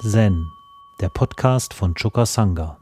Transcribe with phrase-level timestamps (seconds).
[0.00, 0.52] Zen,
[1.00, 2.78] der Podcast von Choka Sangha.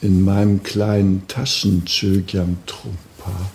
[0.00, 3.50] In meinem kleinen Taschenchögyam Trumpa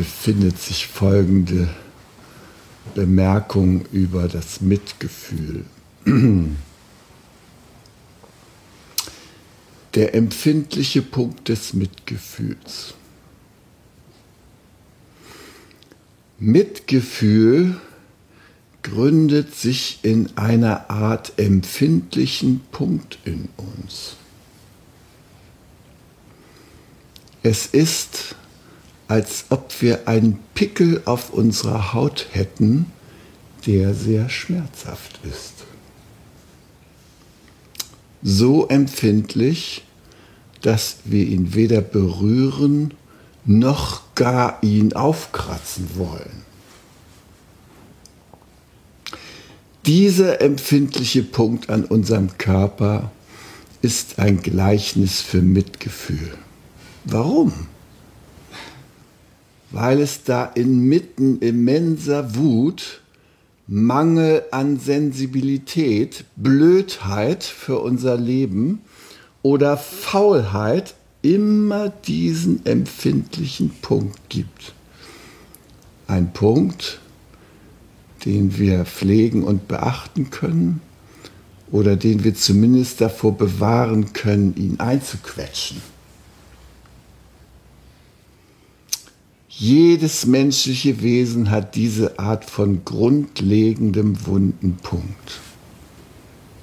[0.00, 1.68] befindet sich folgende
[2.94, 5.66] Bemerkung über das Mitgefühl.
[9.94, 12.94] Der empfindliche Punkt des Mitgefühls.
[16.38, 17.78] Mitgefühl
[18.82, 24.16] gründet sich in einer Art empfindlichen Punkt in uns.
[27.42, 28.34] Es ist
[29.10, 32.86] als ob wir einen Pickel auf unserer Haut hätten,
[33.66, 35.54] der sehr schmerzhaft ist.
[38.22, 39.84] So empfindlich,
[40.62, 42.94] dass wir ihn weder berühren
[43.44, 46.44] noch gar ihn aufkratzen wollen.
[49.86, 53.10] Dieser empfindliche Punkt an unserem Körper
[53.82, 56.32] ist ein Gleichnis für Mitgefühl.
[57.06, 57.69] Warum?
[59.70, 63.00] Weil es da inmitten immenser Wut,
[63.66, 68.80] Mangel an Sensibilität, Blödheit für unser Leben
[69.42, 74.72] oder Faulheit immer diesen empfindlichen Punkt gibt.
[76.08, 76.98] Ein Punkt,
[78.24, 80.80] den wir pflegen und beachten können
[81.70, 85.80] oder den wir zumindest davor bewahren können, ihn einzuquetschen.
[89.62, 95.38] Jedes menschliche Wesen hat diese Art von grundlegendem wunden Punkt.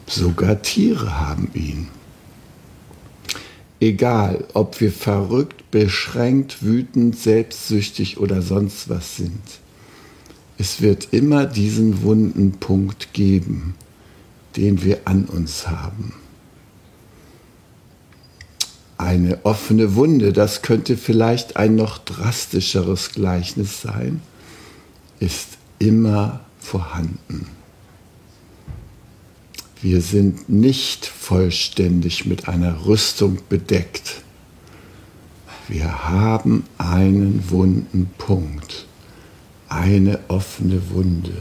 [0.07, 1.89] Sogar Tiere haben ihn.
[3.79, 9.43] Egal, ob wir verrückt, beschränkt, wütend, selbstsüchtig oder sonst was sind.
[10.57, 13.75] Es wird immer diesen wunden Punkt geben,
[14.55, 16.13] den wir an uns haben
[18.97, 24.21] eine offene Wunde, das könnte vielleicht ein noch drastischeres Gleichnis sein,
[25.19, 27.47] ist immer vorhanden.
[29.81, 34.23] Wir sind nicht vollständig mit einer Rüstung bedeckt.
[35.67, 38.87] Wir haben einen wunden Punkt,
[39.69, 41.37] eine offene Wunde,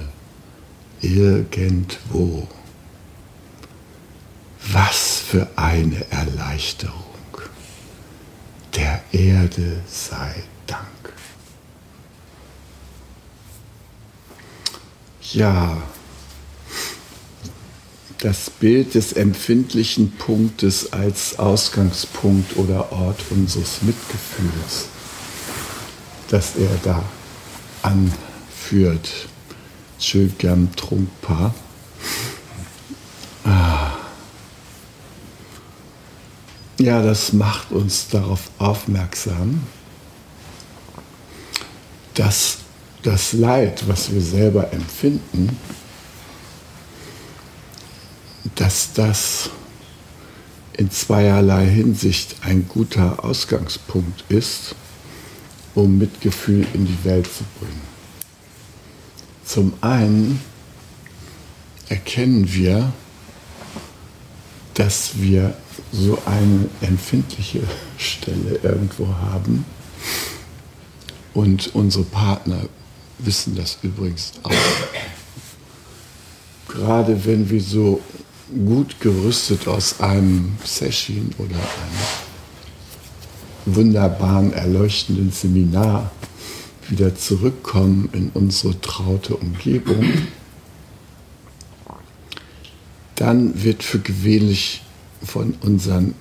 [1.01, 2.47] irgendwo.
[4.73, 7.06] Was für eine Erleichterung
[8.77, 10.35] der Erde sei
[10.67, 10.87] Dank.
[15.33, 15.83] Ja,
[18.19, 24.89] das Bild des empfindlichen Punktes als Ausgangspunkt oder Ort unseres Mitgefühls,
[26.29, 27.03] das er da
[27.83, 29.11] anführt,
[29.99, 31.55] Chögyam Trungpa.
[36.79, 39.63] Ja, das macht uns darauf aufmerksam,
[42.13, 42.59] dass
[43.03, 45.57] das Leid, was wir selber empfinden,
[48.57, 49.49] dass das
[50.75, 54.75] in zweierlei Hinsicht ein guter Ausgangspunkt ist,
[55.75, 57.81] um Mitgefühl in die Welt zu bringen.
[59.47, 60.41] Zum einen
[61.89, 62.93] erkennen wir,
[64.75, 65.57] dass wir
[65.93, 67.63] so eine empfindliche
[67.99, 69.65] Stelle irgendwo haben.
[71.35, 72.61] Und unsere Partner
[73.19, 74.53] wissen das übrigens auch.
[76.69, 78.01] Gerade wenn wir so
[78.67, 82.17] gut gerüstet aus einem Session oder einem
[83.67, 86.11] wunderbaren, erleuchtenden Seminar
[86.89, 90.05] wieder zurückkommen in unsere traute Umgebung,
[93.17, 94.83] dann wird für gewöhnlich
[95.23, 96.15] von unseren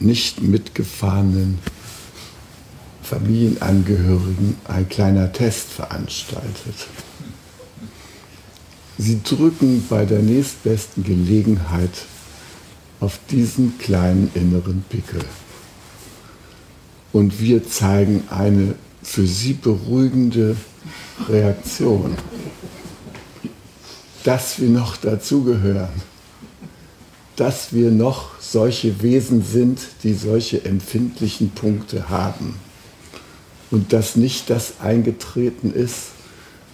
[0.00, 1.58] nicht mitgefahrenen
[3.02, 6.88] Familienangehörigen ein kleiner Test veranstaltet.
[8.98, 12.06] Sie drücken bei der nächstbesten Gelegenheit
[13.00, 15.20] auf diesen kleinen inneren Pickel.
[17.12, 20.56] Und wir zeigen eine für sie beruhigende
[21.28, 22.16] Reaktion,
[24.24, 25.88] dass wir noch dazugehören
[27.38, 32.56] dass wir noch solche Wesen sind, die solche empfindlichen Punkte haben.
[33.70, 36.08] und dass nicht das eingetreten ist,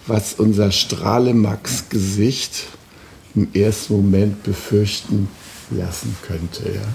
[0.07, 2.67] was unser Strahlemax-Gesicht
[3.35, 5.27] im ersten Moment befürchten
[5.71, 6.71] lassen könnte.
[6.73, 6.87] Ja?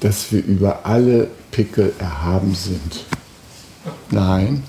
[0.00, 3.04] Dass wir über alle Pickel erhaben sind.
[4.10, 4.62] Nein,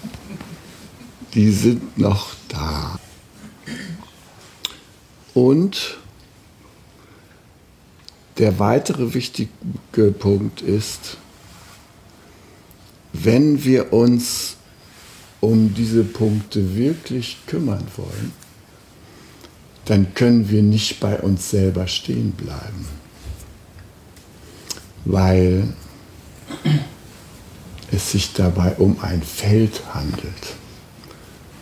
[1.35, 2.97] die sind noch da.
[5.35, 5.97] Und
[8.37, 11.17] der weitere wichtige Punkt ist,
[13.13, 14.57] wenn wir uns
[15.39, 18.33] um diese Punkte wirklich kümmern wollen,
[19.85, 22.87] dann können wir nicht bei uns selber stehen bleiben,
[25.05, 25.73] weil
[27.91, 30.55] es sich dabei um ein Feld handelt,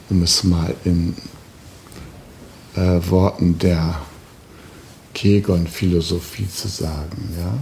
[0.10, 1.16] um es mal in
[2.76, 4.02] äh, Worten der
[5.14, 7.34] Kegon-Philosophie zu sagen.
[7.38, 7.58] Ja?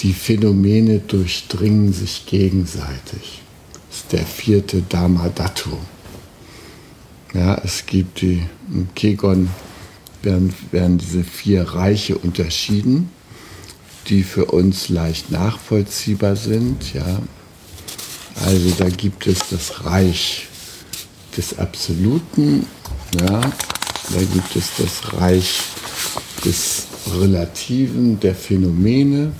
[0.00, 3.42] Die Phänomene durchdringen sich gegenseitig.
[3.88, 5.70] Das ist der vierte Dharma Dhatu.
[7.34, 8.42] Ja, es gibt die,
[8.72, 9.50] im Kegon
[10.22, 13.10] werden, werden diese vier Reiche unterschieden,
[14.08, 16.94] die für uns leicht nachvollziehbar sind.
[16.94, 17.20] Ja.
[18.44, 20.46] Also da gibt es das Reich
[21.36, 22.66] des Absoluten,
[23.18, 23.40] ja.
[23.40, 25.60] da gibt es das Reich
[26.46, 26.86] des
[27.20, 29.32] Relativen, der Phänomene,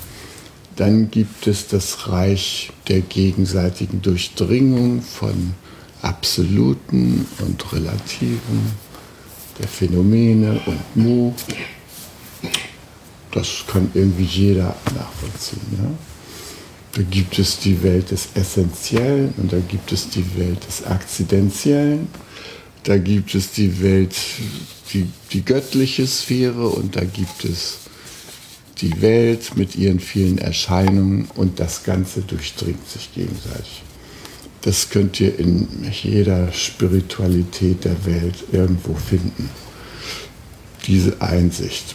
[0.75, 5.55] dann gibt es das Reich der gegenseitigen Durchdringung von
[6.03, 8.73] Absoluten und Relativen,
[9.59, 11.33] der Phänomene und Mu.
[13.31, 15.61] Das kann irgendwie jeder nachvollziehen.
[15.79, 15.91] Ja?
[16.93, 22.09] Da gibt es die Welt des Essentiellen und da gibt es die Welt des Akzidentiellen.
[22.83, 24.15] Da gibt es die Welt,
[24.93, 27.79] die, die göttliche Sphäre und da gibt es
[28.79, 33.83] die Welt mit ihren vielen Erscheinungen und das Ganze durchdringt sich gegenseitig.
[34.63, 35.69] Das könnt ihr in
[36.03, 39.49] jeder Spiritualität der Welt irgendwo finden.
[40.87, 41.95] Diese Einsicht.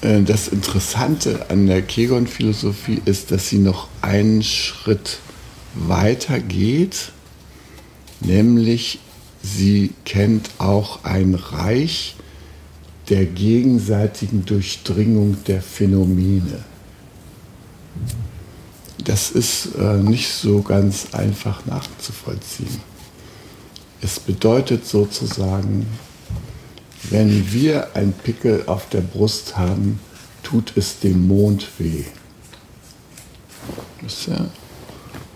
[0.00, 5.18] Äh, das Interessante an der Kegon-Philosophie ist, dass sie noch einen Schritt
[5.74, 7.12] weiter geht,
[8.20, 9.00] nämlich
[9.44, 12.16] sie kennt auch ein Reich
[13.10, 16.64] der gegenseitigen Durchdringung der Phänomene.
[19.04, 22.80] Das ist äh, nicht so ganz einfach nachzuvollziehen.
[24.00, 25.86] Es bedeutet sozusagen,
[27.10, 30.00] wenn wir ein Pickel auf der Brust haben,
[30.42, 32.04] tut es dem Mond weh.
[34.02, 34.46] Das ist ja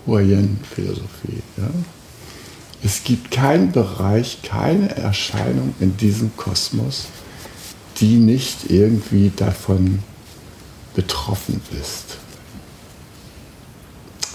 [0.07, 1.43] Huayen-Philosophie.
[1.57, 1.69] Ja?
[2.81, 7.07] Es gibt keinen Bereich, keine Erscheinung in diesem Kosmos,
[7.99, 9.99] die nicht irgendwie davon
[10.93, 12.17] betroffen ist.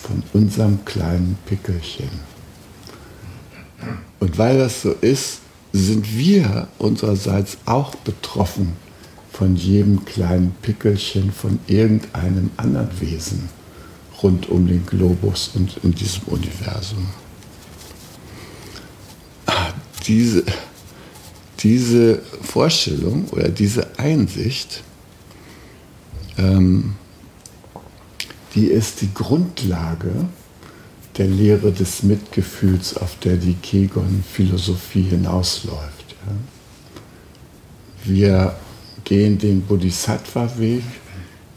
[0.03, 2.11] Von unserem kleinen Pickelchen.
[4.21, 5.41] Und weil das so ist,
[5.73, 8.75] sind wir unsererseits auch betroffen
[9.33, 13.49] von jedem kleinen Pickelchen von irgendeinem anderen Wesen
[14.23, 17.09] rund um den Globus und in diesem Universum.
[20.07, 20.45] Diese,
[21.61, 24.83] diese Vorstellung oder diese Einsicht,
[26.37, 26.95] ähm,
[28.55, 30.29] die ist die Grundlage
[31.17, 36.17] der Lehre des Mitgefühls, auf der die Kegon-Philosophie hinausläuft.
[36.27, 36.33] Ja.
[38.05, 38.57] Wir
[39.05, 40.83] gehen den Bodhisattva-Weg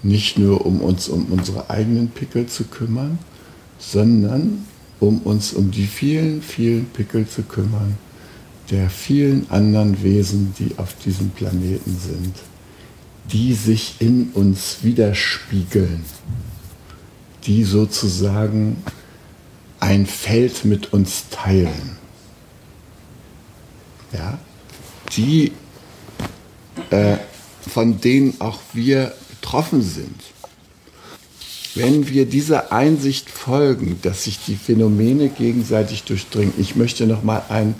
[0.03, 3.19] nicht nur, um uns um unsere eigenen Pickel zu kümmern,
[3.79, 4.65] sondern
[4.99, 7.97] um uns um die vielen, vielen Pickel zu kümmern,
[8.71, 12.35] der vielen anderen Wesen, die auf diesem Planeten sind,
[13.31, 16.03] die sich in uns widerspiegeln,
[17.45, 18.77] die sozusagen
[19.79, 21.97] ein Feld mit uns teilen.
[24.11, 24.37] Ja?
[25.15, 25.51] Die,
[26.89, 27.17] äh,
[27.69, 30.21] von denen auch wir betroffen sind.
[31.75, 37.43] Wenn wir dieser Einsicht folgen, dass sich die Phänomene gegenseitig durchdringen, ich möchte noch mal
[37.49, 37.75] ein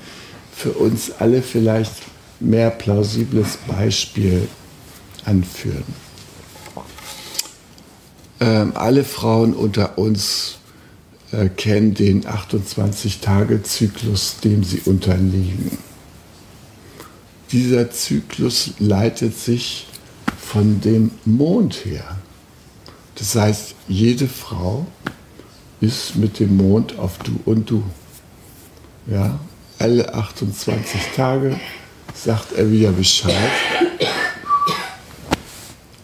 [0.58, 1.94] für uns alle vielleicht
[2.40, 4.48] mehr plausibles Beispiel
[5.24, 5.84] anführen.
[8.40, 10.58] Ähm, alle Frauen unter uns
[11.32, 15.78] äh, kennen den 28-Tage-Zyklus, dem sie unterliegen.
[17.52, 19.86] Dieser Zyklus leitet sich
[20.40, 22.18] von dem Mond her.
[23.16, 24.88] Das heißt, jede Frau
[25.82, 27.84] ist mit dem Mond auf Du und Du.
[29.06, 29.40] Ja,
[29.80, 31.60] alle 28 Tage
[32.14, 33.34] sagt er wieder Bescheid.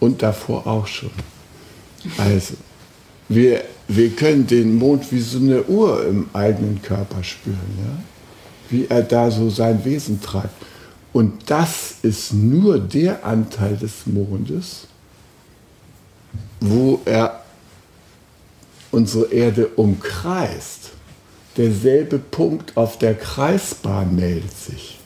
[0.00, 1.10] Und davor auch schon.
[2.18, 2.54] Also,
[3.28, 8.02] wir, wir können den Mond wie so eine Uhr im eigenen Körper spüren, ja?
[8.68, 10.54] wie er da so sein Wesen treibt.
[11.12, 14.88] Und das ist nur der Anteil des Mondes,
[16.60, 17.44] wo er
[18.90, 20.93] unsere Erde umkreist.
[21.56, 24.98] Derselbe Punkt auf der Kreisbahn meldet sich.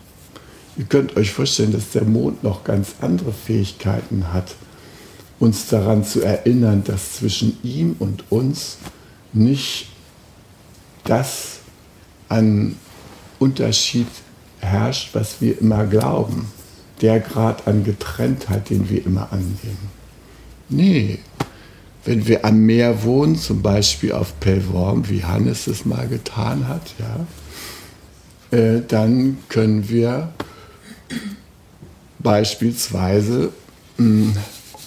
[0.76, 4.54] Ihr könnt euch vorstellen, dass der Mond noch ganz andere Fähigkeiten hat,
[5.40, 8.78] uns daran zu erinnern, dass zwischen ihm und uns
[9.32, 9.88] nicht
[11.04, 11.58] das
[12.28, 12.76] an
[13.38, 14.06] Unterschied
[14.60, 16.50] herrscht, was wir immer glauben.
[17.00, 19.90] Der Grad an Getrenntheit, den wir immer annehmen.
[20.68, 21.18] Nee,
[22.08, 26.94] wenn wir am Meer wohnen, zum Beispiel auf Pellworm, wie Hannes es mal getan hat,
[26.98, 30.32] ja, äh, dann können wir
[32.18, 33.52] beispielsweise
[33.98, 34.36] mh, hm,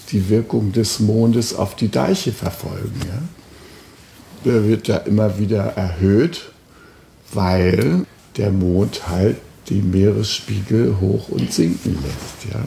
[0.09, 2.99] die Wirkung des Mondes auf die Deiche verfolgen.
[3.07, 3.21] Ja.
[4.43, 6.51] Der wird da immer wieder erhöht,
[7.33, 9.37] weil der Mond halt
[9.69, 12.51] die Meeresspiegel hoch und sinken lässt.
[12.51, 12.63] Ja?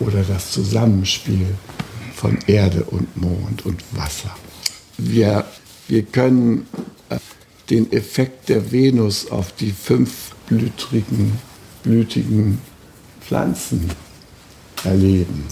[0.00, 1.46] Oder das Zusammenspiel
[2.20, 4.36] von Erde und Mond und Wasser.
[4.98, 5.46] Wir,
[5.88, 6.66] wir können
[7.08, 7.16] äh,
[7.70, 11.32] den Effekt der Venus auf die fünfblütigen
[11.82, 12.58] blütigen
[13.22, 13.90] Pflanzen
[14.84, 15.46] erleben.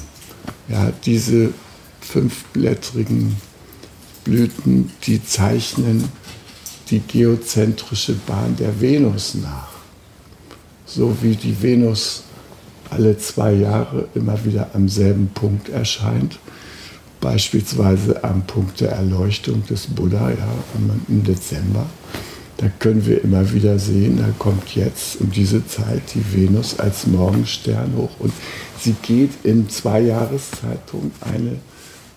[0.69, 1.55] Ja, diese
[2.03, 3.37] fünfblättrigen
[4.25, 6.05] Blüten, die zeichnen
[6.91, 9.71] die geozentrische Bahn der Venus nach.
[10.85, 12.25] So wie die Venus
[12.91, 16.39] alle zwei Jahre immer wieder am selben Punkt erscheint,
[17.21, 20.49] beispielsweise am Punkt der Erleuchtung des Buddha ja,
[21.09, 21.87] im Dezember.
[22.59, 27.07] Da können wir immer wieder sehen, da kommt jetzt um diese Zeit die Venus als
[27.07, 28.33] Morgenstern hoch und
[28.81, 31.57] sie geht in zwei Jahreszeitung eine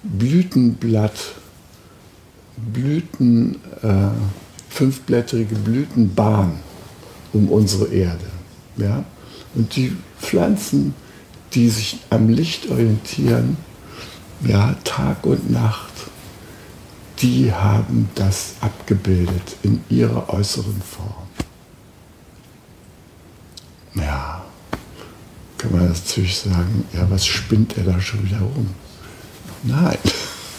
[0.01, 1.35] Blütenblatt,
[2.73, 4.09] Blüten, äh,
[4.69, 6.59] fünfblättrige Blütenbahn
[7.33, 8.25] um unsere Erde.
[8.77, 9.03] Ja?
[9.53, 10.95] Und die Pflanzen,
[11.53, 13.57] die sich am Licht orientieren,
[14.43, 15.91] ja, Tag und Nacht,
[17.19, 21.27] die haben das abgebildet in ihrer äußeren Form.
[23.93, 24.43] Ja,
[25.57, 28.69] kann man natürlich sagen, ja, was spinnt er da schon wieder rum?
[29.63, 29.97] Nein,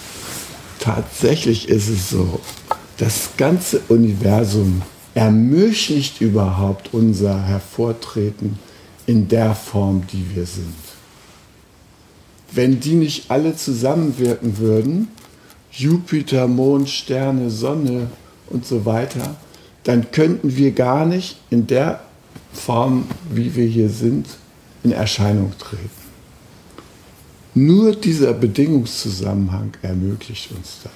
[0.79, 2.41] tatsächlich ist es so,
[2.99, 4.83] das ganze Universum
[5.15, 8.59] ermöglicht überhaupt unser Hervortreten
[9.07, 10.92] in der Form, die wir sind.
[12.55, 15.09] Wenn die nicht alle zusammenwirken würden,
[15.71, 18.09] Jupiter, Mond, Sterne, Sonne
[18.49, 19.37] und so weiter,
[19.85, 22.03] dann könnten wir gar nicht in der
[22.53, 24.27] Form, wie wir hier sind,
[24.85, 25.91] in Erscheinung treten.
[27.55, 30.93] Nur dieser Bedingungszusammenhang ermöglicht uns das.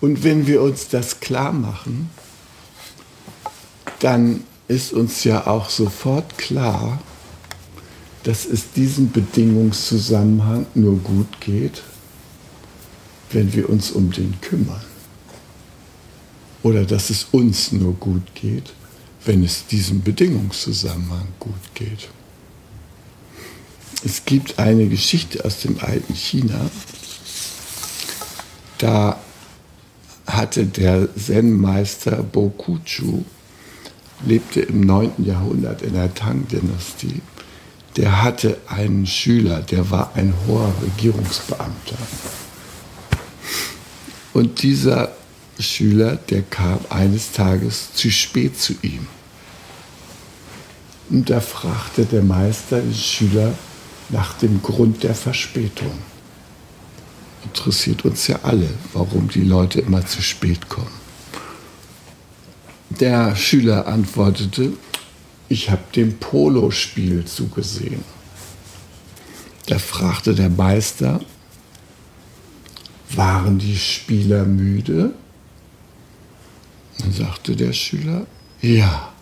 [0.00, 2.10] Und wenn wir uns das klar machen,
[3.98, 7.00] dann ist uns ja auch sofort klar,
[8.24, 11.82] dass es diesem Bedingungszusammenhang nur gut geht,
[13.32, 14.82] wenn wir uns um den kümmern.
[16.62, 18.72] Oder dass es uns nur gut geht,
[19.24, 22.08] wenn es diesem Bedingungszusammenhang gut geht.
[24.04, 26.70] Es gibt eine Geschichte aus dem alten China,
[28.78, 29.20] da
[30.26, 33.24] hatte der Zen-Meister Bokuchu,
[34.24, 35.24] lebte im 9.
[35.24, 37.20] Jahrhundert in der Tang-Dynastie,
[37.96, 41.98] der hatte einen Schüler, der war ein hoher Regierungsbeamter.
[44.32, 45.12] Und dieser
[45.58, 49.06] Schüler, der kam eines Tages zu spät zu ihm.
[51.10, 53.52] Und da fragte der Meister den Schüler
[54.10, 55.92] nach dem Grund der Verspätung.
[57.44, 61.00] Interessiert uns ja alle, warum die Leute immer zu spät kommen.
[62.90, 64.72] Der Schüler antwortete,
[65.50, 68.04] ich habe dem Polospiel zugesehen.
[69.66, 71.20] Da fragte der Meister,
[73.10, 75.12] waren die Spieler müde?
[76.98, 78.26] Dann sagte der Schüler,
[78.62, 79.12] ja.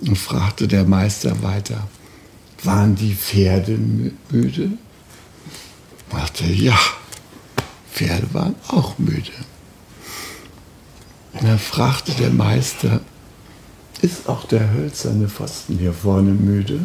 [0.00, 1.88] Und fragte der Meister weiter,
[2.62, 3.76] waren die Pferde
[4.30, 4.70] müde?
[6.12, 6.78] Sagte ja,
[7.92, 9.32] Pferde waren auch müde.
[11.32, 13.00] Und dann fragte der Meister,
[14.02, 16.80] ist auch der hölzerne Pfosten hier vorne müde?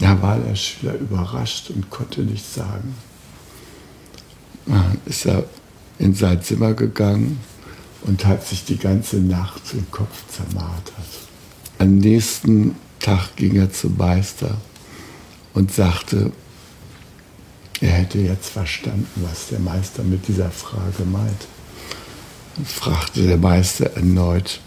[0.00, 2.94] Da war der Schüler überrascht und konnte nichts sagen.
[5.06, 5.44] Ist er
[5.98, 7.38] in sein Zimmer gegangen
[8.02, 10.94] und hat sich die ganze Nacht den Kopf zermartert.
[11.78, 14.56] Am nächsten Tag ging er zum Meister
[15.52, 16.32] und sagte,
[17.80, 21.46] er hätte jetzt verstanden, was der Meister mit dieser Frage meint.
[22.64, 24.60] Fragte der Meister erneut,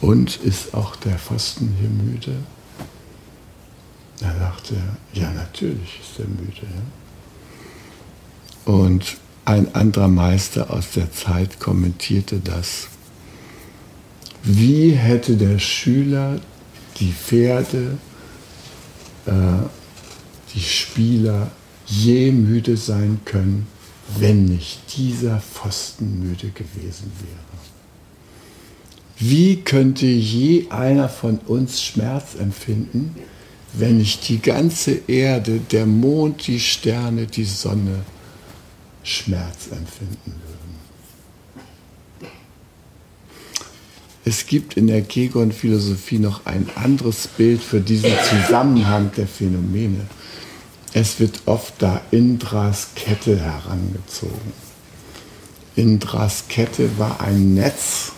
[0.00, 2.36] und ist auch der Pfosten hier müde?
[4.18, 6.62] Da sagte er, ja, natürlich ist er müde.
[8.66, 8.72] Ja.
[8.72, 12.88] Und ein anderer Meister aus der Zeit kommentierte das.
[14.42, 16.40] Wie hätte der Schüler
[16.98, 17.98] die Pferde,
[19.26, 19.32] äh,
[20.54, 21.50] die Spieler
[21.86, 23.66] je müde sein können,
[24.18, 27.50] wenn nicht dieser Pfosten müde gewesen wäre?
[29.18, 33.14] Wie könnte je einer von uns Schmerz empfinden,
[33.74, 38.00] wenn nicht die ganze Erde, der Mond, die Sterne, die Sonne
[39.02, 40.40] Schmerz empfinden würden?
[44.24, 50.06] Es gibt in der Kegon-Philosophie noch ein anderes Bild für diesen Zusammenhang der Phänomene.
[50.92, 54.52] Es wird oft da Indras Kette herangezogen.
[55.76, 58.12] Indras Kette war ein Netz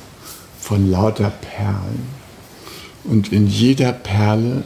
[0.59, 2.09] von lauter Perlen
[3.05, 4.65] und in jeder Perle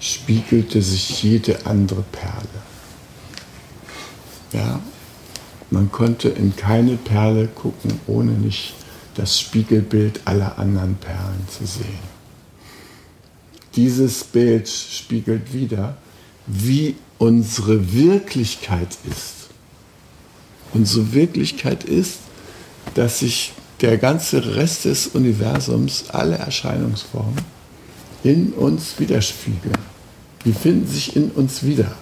[0.00, 2.62] spiegelte sich jede andere Perle.
[4.52, 4.80] Ja,
[5.70, 8.74] man konnte in keine Perle gucken, ohne nicht
[9.14, 12.12] das Spiegelbild aller anderen Perlen zu sehen.
[13.76, 15.96] Dieses Bild spiegelt wieder,
[16.46, 19.48] wie unsere Wirklichkeit ist.
[20.74, 22.18] Unsere Wirklichkeit ist,
[22.94, 27.38] dass sich der ganze Rest des Universums, alle Erscheinungsformen,
[28.24, 29.78] in uns widerspiegeln.
[30.44, 31.92] Die finden sich in uns wieder.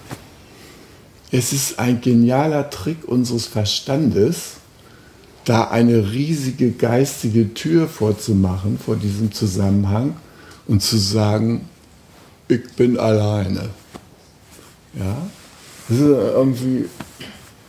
[1.29, 4.53] Es ist ein genialer Trick unseres Verstandes,
[5.45, 10.15] da eine riesige geistige Tür vorzumachen vor diesem Zusammenhang
[10.67, 11.69] und zu sagen,
[12.47, 13.69] ich bin alleine.
[14.93, 15.17] Ja?
[15.87, 16.85] Das ist irgendwie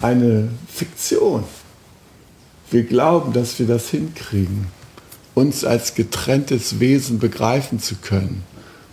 [0.00, 1.44] eine Fiktion.
[2.70, 4.66] Wir glauben, dass wir das hinkriegen,
[5.34, 8.44] uns als getrenntes Wesen begreifen zu können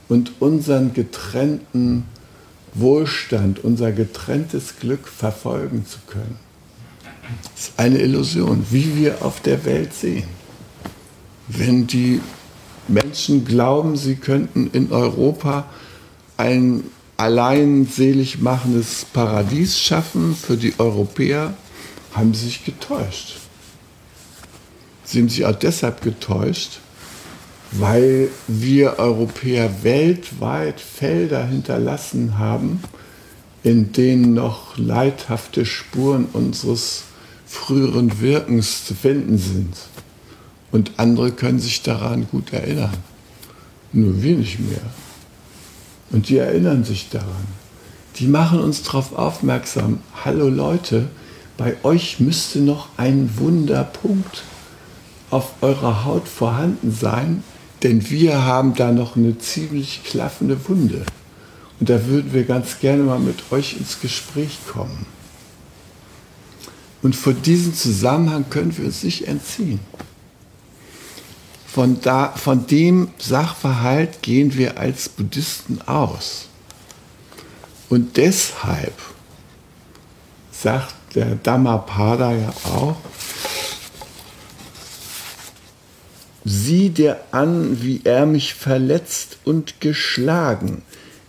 [0.07, 2.05] und unseren getrennten
[2.73, 6.37] Wohlstand, unser getrenntes Glück verfolgen zu können.
[7.53, 10.27] Das ist eine Illusion, wie wir auf der Welt sehen.
[11.47, 12.21] Wenn die
[12.87, 15.65] Menschen glauben, sie könnten in Europa
[16.37, 16.83] ein
[17.19, 21.53] allein selig machendes Paradies schaffen für die Europäer,
[22.13, 23.35] haben sie sich getäuscht.
[25.03, 26.79] Sie haben sich auch deshalb getäuscht,
[27.71, 32.81] weil wir Europäer weltweit Felder hinterlassen haben,
[33.63, 37.03] in denen noch leidhafte Spuren unseres
[37.45, 39.75] früheren Wirkens zu finden sind.
[40.71, 42.95] Und andere können sich daran gut erinnern.
[43.91, 44.79] Nur wir nicht mehr.
[46.11, 47.47] Und die erinnern sich daran.
[48.17, 51.07] Die machen uns darauf aufmerksam, hallo Leute,
[51.57, 54.43] bei euch müsste noch ein Wunderpunkt
[55.29, 57.43] auf eurer Haut vorhanden sein,
[57.83, 61.05] denn wir haben da noch eine ziemlich klaffende Wunde.
[61.79, 65.05] Und da würden wir ganz gerne mal mit euch ins Gespräch kommen.
[67.01, 69.79] Und von diesem Zusammenhang können wir uns nicht entziehen.
[71.71, 76.47] Von, da, von dem Sachverhalt gehen wir als Buddhisten aus.
[77.89, 78.93] Und deshalb
[80.51, 82.95] sagt der Dhammapada ja auch,
[86.43, 90.81] sieh dir an, wie er mich verletzt und geschlagen,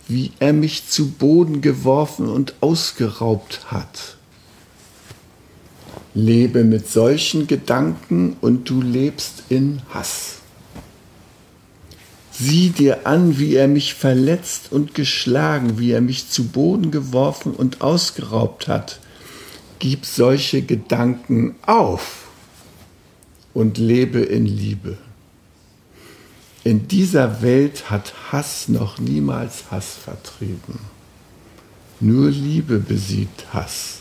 [0.07, 4.17] wie er mich zu Boden geworfen und ausgeraubt hat.
[6.13, 10.39] Lebe mit solchen Gedanken und du lebst in Hass.
[12.31, 17.53] Sieh dir an, wie er mich verletzt und geschlagen, wie er mich zu Boden geworfen
[17.53, 18.99] und ausgeraubt hat.
[19.79, 22.27] Gib solche Gedanken auf
[23.53, 24.97] und lebe in Liebe.
[26.63, 30.79] In dieser Welt hat Hass noch niemals Hass vertrieben.
[31.99, 34.00] Nur Liebe besiegt Hass.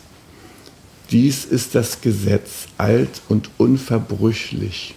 [1.10, 4.94] Dies ist das Gesetz, alt und unverbrüchlich.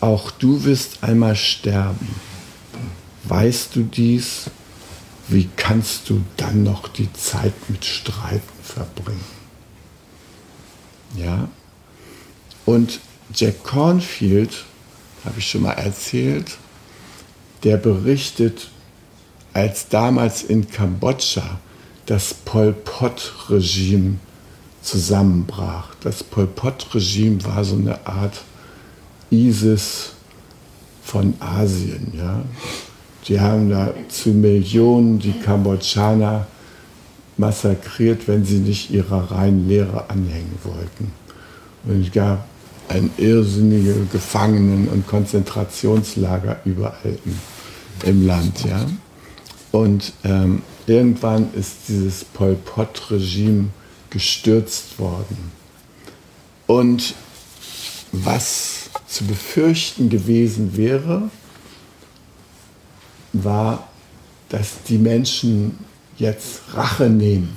[0.00, 2.08] Auch du wirst einmal sterben.
[3.24, 4.50] Weißt du dies?
[5.28, 9.24] Wie kannst du dann noch die Zeit mit Streiten verbringen?
[11.16, 11.48] Ja?
[12.64, 13.00] Und
[13.34, 14.64] Jack Cornfield,
[15.24, 16.56] habe ich schon mal erzählt,
[17.64, 18.68] der berichtet,
[19.52, 21.58] als damals in Kambodscha
[22.04, 24.18] das Pol Pot-Regime
[24.86, 25.94] zusammenbrach.
[26.00, 28.42] Das Pol Pot-Regime war so eine Art
[29.30, 30.12] ISIS
[31.02, 32.12] von Asien.
[32.16, 32.42] Ja?
[33.26, 36.46] Die haben da zu Millionen die Kambodschaner
[37.36, 41.12] massakriert, wenn sie nicht ihrer reinen Lehre anhängen wollten.
[41.84, 42.46] Und es gab
[42.88, 48.64] ein irrsinnige Gefangenen- und Konzentrationslager überall im, im Land.
[48.64, 48.86] Ja?
[49.72, 53.66] Und ähm, irgendwann ist dieses Pol Pot-Regime
[54.10, 55.52] gestürzt worden.
[56.66, 57.14] Und
[58.12, 61.30] was zu befürchten gewesen wäre,
[63.32, 63.88] war,
[64.48, 65.78] dass die Menschen
[66.16, 67.56] jetzt Rache nehmen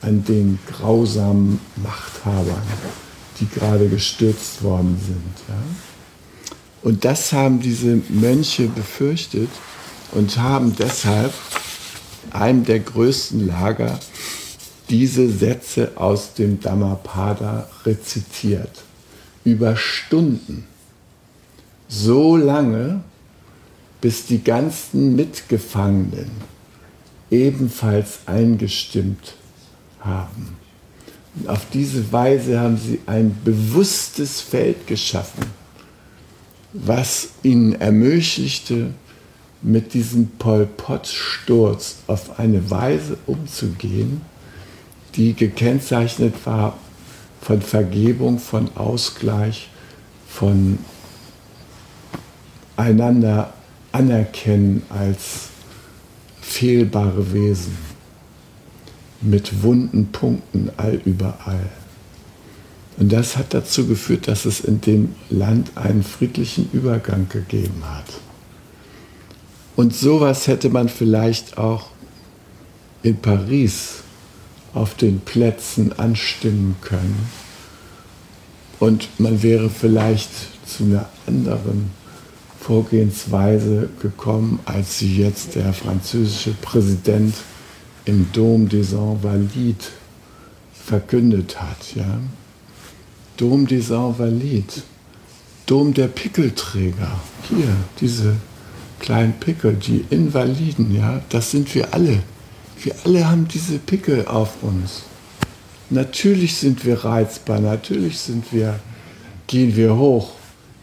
[0.00, 2.62] an den grausamen Machthabern,
[3.40, 5.48] die gerade gestürzt worden sind.
[5.48, 5.54] Ja?
[6.82, 9.50] Und das haben diese Mönche befürchtet
[10.12, 11.32] und haben deshalb
[12.30, 13.98] einem der größten Lager
[14.88, 18.84] diese Sätze aus dem Dhammapada rezitiert.
[19.44, 20.64] Über Stunden.
[21.88, 23.02] So lange,
[24.00, 26.30] bis die ganzen Mitgefangenen
[27.30, 29.34] ebenfalls eingestimmt
[30.00, 30.56] haben.
[31.34, 35.44] Und auf diese Weise haben sie ein bewusstes Feld geschaffen,
[36.72, 38.92] was ihnen ermöglichte,
[39.60, 44.20] mit diesem Pol Pot-Sturz auf eine Weise umzugehen,
[45.16, 46.76] die gekennzeichnet war
[47.40, 49.68] von Vergebung, von Ausgleich,
[50.28, 50.78] von
[52.76, 53.52] einander
[53.92, 55.48] anerkennen als
[56.40, 57.76] fehlbare Wesen
[59.20, 61.68] mit wunden Punkten allüberall.
[62.98, 68.06] Und das hat dazu geführt, dass es in dem Land einen friedlichen Übergang gegeben hat.
[69.76, 71.90] Und sowas hätte man vielleicht auch
[73.02, 74.02] in Paris
[74.74, 77.28] auf den Plätzen anstimmen können.
[78.80, 80.30] Und man wäre vielleicht
[80.66, 81.90] zu einer anderen
[82.60, 87.34] Vorgehensweise gekommen, als sie jetzt der französische Präsident
[88.04, 89.90] im Dom des Invalides
[90.72, 91.94] verkündet hat.
[91.94, 92.20] Ja?
[93.36, 94.82] Dom des Invalides,
[95.66, 97.20] Dom der Pickelträger.
[97.48, 97.68] Hier,
[98.00, 98.36] diese
[98.98, 102.22] kleinen Pickel, die Invaliden, ja, das sind wir alle.
[102.82, 105.02] Wir alle haben diese Pickel auf uns.
[105.90, 108.78] Natürlich sind wir reizbar, natürlich sind wir,
[109.46, 110.32] gehen wir hoch,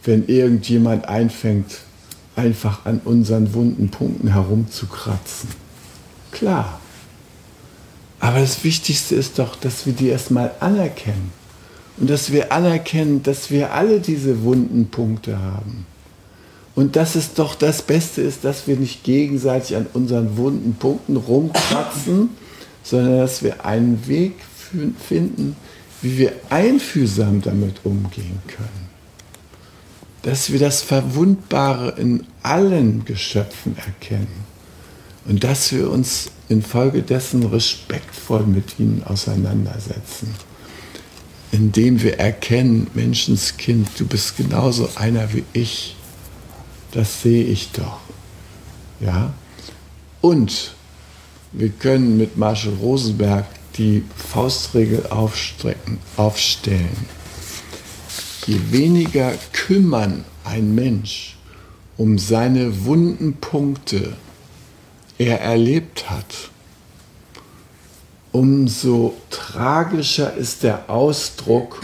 [0.04, 1.78] wenn irgendjemand einfängt,
[2.34, 5.48] einfach an unseren wunden Punkten herumzukratzen.
[6.32, 6.80] Klar.
[8.20, 11.32] Aber das Wichtigste ist doch, dass wir die erstmal anerkennen.
[11.98, 15.86] Und dass wir anerkennen, dass wir alle diese wunden Punkte haben.
[16.76, 21.16] Und dass es doch das Beste ist, dass wir nicht gegenseitig an unseren wunden Punkten
[21.16, 22.28] rumkratzen,
[22.82, 24.34] sondern dass wir einen Weg
[25.08, 25.56] finden,
[26.02, 28.86] wie wir einfühlsam damit umgehen können.
[30.20, 34.44] Dass wir das Verwundbare in allen Geschöpfen erkennen
[35.24, 40.34] und dass wir uns infolgedessen respektvoll mit ihnen auseinandersetzen.
[41.52, 45.95] Indem wir erkennen, Menschenskind, du bist genauso einer wie ich
[46.92, 48.00] das sehe ich doch.
[49.00, 49.32] Ja?
[50.20, 50.74] Und
[51.52, 53.46] wir können mit Marshall Rosenberg
[53.78, 57.06] die Faustregel aufstrecken, aufstellen.
[58.46, 61.36] Je weniger kümmern ein Mensch
[61.96, 64.14] um seine wunden Punkte
[65.18, 66.50] er erlebt hat,
[68.32, 71.80] umso tragischer ist der Ausdruck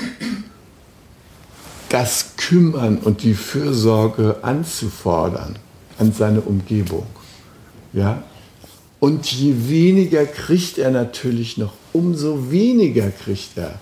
[1.92, 5.58] das Kümmern und die Fürsorge anzufordern
[5.98, 7.06] an seine Umgebung.
[7.92, 8.22] Ja?
[8.98, 13.78] Und je weniger kriegt er natürlich noch, umso weniger kriegt er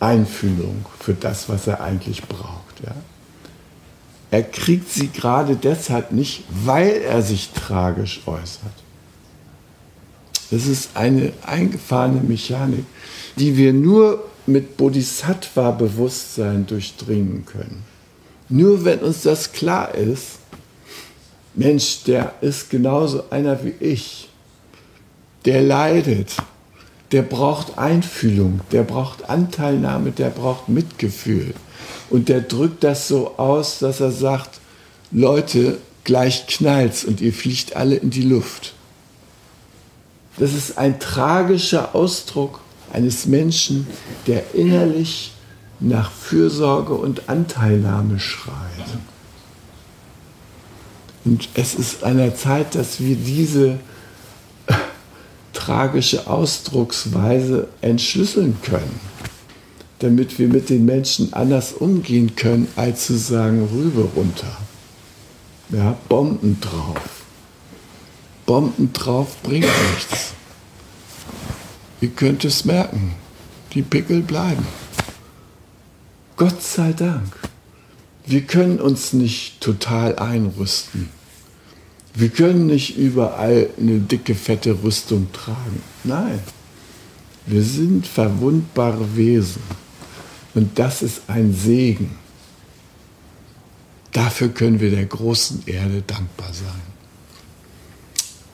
[0.00, 2.80] Einfühlung für das, was er eigentlich braucht.
[2.84, 2.96] Ja?
[4.32, 8.72] Er kriegt sie gerade deshalb nicht, weil er sich tragisch äußert.
[10.50, 12.84] Das ist eine eingefahrene Mechanik,
[13.36, 17.84] die wir nur mit Bodhisattva-Bewusstsein durchdringen können.
[18.48, 20.40] Nur wenn uns das klar ist,
[21.54, 24.28] Mensch, der ist genauso einer wie ich,
[25.44, 26.36] der leidet,
[27.12, 31.54] der braucht Einfühlung, der braucht Anteilnahme, der braucht Mitgefühl.
[32.08, 34.60] Und der drückt das so aus, dass er sagt,
[35.10, 38.74] Leute, gleich knallt's und ihr fliegt alle in die Luft.
[40.38, 42.60] Das ist ein tragischer Ausdruck
[42.92, 43.86] eines Menschen,
[44.26, 45.32] der innerlich
[45.80, 48.54] nach Fürsorge und Anteilnahme schreit.
[51.24, 53.78] Und es ist an der Zeit, dass wir diese
[55.52, 59.00] tragische Ausdrucksweise entschlüsseln können,
[59.98, 64.56] damit wir mit den Menschen anders umgehen können, als zu sagen, Rübe runter.
[65.70, 66.98] Ja, Bomben drauf.
[68.46, 70.34] Bomben drauf bringt nichts.
[72.00, 73.12] Ihr könnt es merken,
[73.74, 74.66] die Pickel bleiben.
[76.36, 77.36] Gott sei Dank.
[78.26, 81.08] Wir können uns nicht total einrüsten.
[82.14, 85.82] Wir können nicht überall eine dicke, fette Rüstung tragen.
[86.04, 86.40] Nein,
[87.46, 89.62] wir sind verwundbare Wesen.
[90.54, 92.18] Und das ist ein Segen.
[94.12, 96.82] Dafür können wir der großen Erde dankbar sein.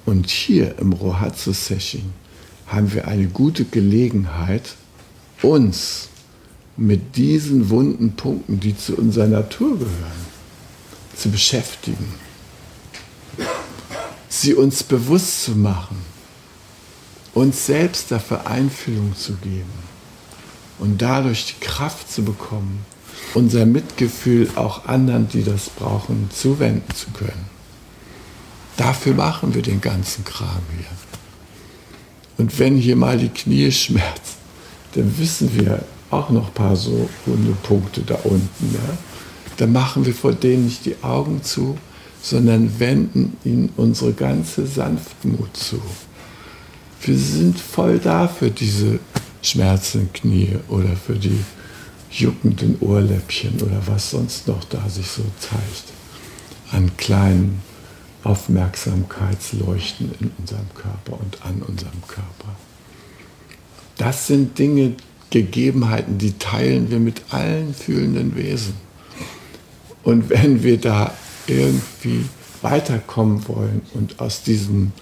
[0.04, 2.12] Und hier im Rohatsu-Session
[2.66, 4.74] haben wir eine gute Gelegenheit,
[5.42, 6.08] uns
[6.76, 10.26] mit diesen wunden Punkten, die zu unserer Natur gehören,
[11.16, 12.14] zu beschäftigen.
[14.28, 15.96] Sie uns bewusst zu machen,
[17.32, 19.72] uns selbst dafür Einfühlung zu geben
[20.78, 22.84] und dadurch die Kraft zu bekommen,
[23.34, 27.46] unser Mitgefühl auch anderen, die das brauchen, zuwenden zu können.
[28.76, 30.86] Dafür machen wir den ganzen Kram hier.
[32.38, 34.36] Und wenn hier mal die Knie schmerzen,
[34.94, 38.74] dann wissen wir auch noch ein paar so runde Punkte da unten.
[38.74, 38.98] Ja?
[39.56, 41.76] Dann machen wir vor denen nicht die Augen zu,
[42.22, 45.80] sondern wenden ihnen unsere ganze Sanftmut zu.
[47.02, 48.98] Wir sind voll da für diese
[49.42, 51.38] schmerzenden Knie oder für die
[52.10, 55.92] juckenden Ohrläppchen oder was sonst noch da sich so zeigt
[56.72, 57.62] an kleinen
[58.24, 61.85] Aufmerksamkeitsleuchten in unserem Körper und an unserem.
[63.96, 64.94] Das sind Dinge,
[65.30, 68.74] Gegebenheiten, die teilen wir mit allen fühlenden Wesen.
[70.02, 71.12] Und wenn wir da
[71.46, 72.26] irgendwie
[72.62, 74.92] weiterkommen wollen und aus diesen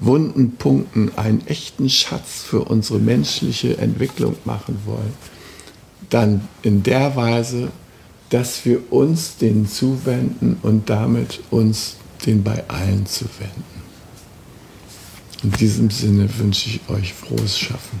[0.00, 5.12] wunden Punkten einen echten Schatz für unsere menschliche Entwicklung machen wollen,
[6.10, 7.70] dann in der Weise,
[8.30, 13.78] dass wir uns denen zuwenden und damit uns den bei allen zu wenden.
[15.42, 18.00] In diesem Sinne wünsche ich euch frohes Schaffen.